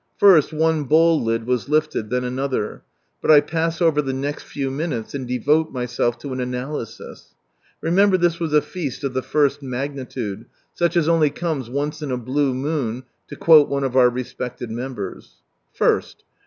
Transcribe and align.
First 0.17 0.51
one 0.51 0.85
bowl 0.85 1.23
lid 1.23 1.45
was 1.45 1.69
lifted, 1.69 2.09
then 2.09 2.23
another,— 2.23 2.81
but 3.21 3.29
I 3.29 3.39
pass 3.39 3.83
over 3.83 4.01
the 4.01 4.13
next 4.13 4.41
few 4.45 4.71
minutes, 4.71 5.13
and 5.13 5.27
devote 5.27 5.71
myself 5.71 6.17
to 6.21 6.33
an 6.33 6.39
analysis. 6.41 7.35
Remember 7.81 8.17
this 8.17 8.39
was 8.39 8.51
a 8.51 8.63
feast 8.63 9.03
of 9.03 9.13
the 9.13 9.21
first 9.21 9.61
magnitude, 9.61 10.45
such 10.73 10.97
as 10.97 11.07
only 11.07 11.29
comes" 11.29 11.69
once 11.69 12.01
in 12.01 12.09
a 12.09 12.17
blue 12.17 12.55
moon," 12.55 13.03
to 13.27 13.35
quote 13.35 13.69
one 13.69 13.83
of 13.83 13.95
our 13.95 14.09
respected 14.09 14.71
members. 14.71 15.35
ist. 15.79 16.23